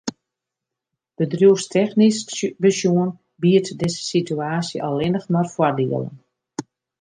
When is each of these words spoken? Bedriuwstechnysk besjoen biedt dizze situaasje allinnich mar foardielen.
Bedriuwstechnysk 1.21 2.33
besjoen 2.67 3.11
biedt 3.45 3.69
dizze 3.83 4.01
situaasje 4.07 4.83
allinnich 4.89 5.29
mar 5.37 5.53
foardielen. 5.53 6.11